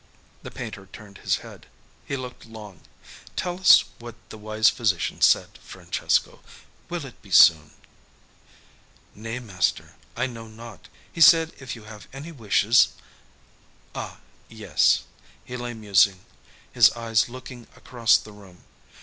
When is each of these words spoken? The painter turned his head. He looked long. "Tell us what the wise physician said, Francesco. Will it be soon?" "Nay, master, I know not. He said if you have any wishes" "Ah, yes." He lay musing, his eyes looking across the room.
The 0.41 0.49
painter 0.49 0.87
turned 0.91 1.19
his 1.19 1.35
head. 1.45 1.67
He 2.07 2.17
looked 2.17 2.47
long. 2.47 2.81
"Tell 3.35 3.59
us 3.59 3.83
what 3.99 4.15
the 4.31 4.37
wise 4.39 4.67
physician 4.67 5.21
said, 5.21 5.59
Francesco. 5.61 6.39
Will 6.89 7.05
it 7.05 7.21
be 7.21 7.29
soon?" 7.29 7.69
"Nay, 9.13 9.37
master, 9.37 9.93
I 10.17 10.25
know 10.25 10.47
not. 10.47 10.87
He 11.13 11.21
said 11.21 11.53
if 11.59 11.75
you 11.75 11.83
have 11.83 12.07
any 12.13 12.31
wishes" 12.31 12.93
"Ah, 13.93 14.19
yes." 14.49 15.03
He 15.45 15.55
lay 15.55 15.75
musing, 15.75 16.21
his 16.73 16.89
eyes 16.93 17.29
looking 17.29 17.67
across 17.77 18.17
the 18.17 18.31
room. 18.33 18.63